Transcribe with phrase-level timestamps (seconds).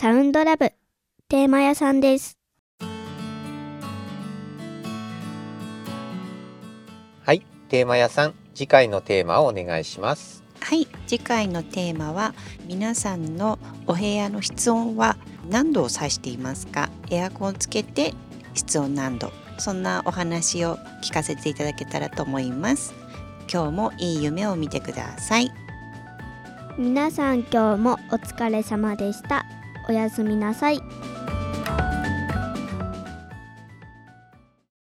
[0.00, 0.72] サウンドラブ
[1.28, 2.38] テーマ屋さんです。
[7.22, 10.42] はい、テーマ屋さん、次回のテーマをお願いします。
[10.60, 12.32] はい次回のテーマは
[12.64, 15.18] 皆さんのお部屋の室温は
[15.50, 16.88] 何度を指していますか？
[17.10, 18.14] エアコンをつけて
[18.54, 19.30] 室温何度？
[19.58, 22.94] そんなお話を聞かせていただけたらと思います
[23.52, 25.50] 今日もいい夢を見てください
[26.78, 29.44] 皆さん今日もお疲れ様でした。
[29.88, 30.80] おやすみなさい。